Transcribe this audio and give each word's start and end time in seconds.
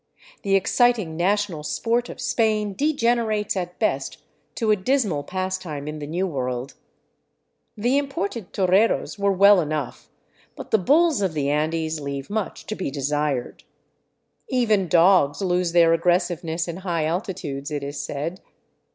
The 0.41 0.55
exciting 0.55 1.15
national 1.15 1.61
sport 1.61 2.09
of 2.09 2.19
Spain 2.19 2.73
degenerates 2.73 3.55
at 3.55 3.77
best 3.77 4.17
to 4.55 4.71
a 4.71 4.75
dismal 4.75 5.23
pastime 5.23 5.87
in 5.87 5.99
the 5.99 6.07
new 6.07 6.25
world. 6.25 6.73
The 7.77 7.99
imported 7.99 8.51
toreros 8.51 9.19
were 9.19 9.31
well 9.31 9.61
enough, 9.61 10.09
but 10.55 10.71
the 10.71 10.79
bulls 10.79 11.21
of 11.21 11.35
the 11.35 11.51
Andes 11.51 11.99
leave 11.99 12.31
much 12.31 12.65
to 12.65 12.75
be 12.75 12.89
desired. 12.89 13.63
Even 14.49 14.87
dogs 14.87 15.39
lose 15.39 15.71
their 15.71 15.93
aggressiveness 15.93 16.67
in 16.67 16.77
high 16.77 17.05
altitudes, 17.05 17.69
it 17.69 17.83
is 17.83 17.99
said. 18.03 18.41